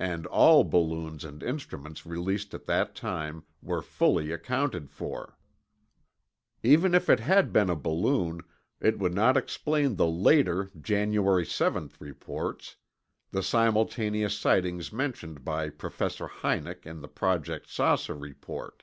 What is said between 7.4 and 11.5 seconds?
been a balloon, it would not explain the later January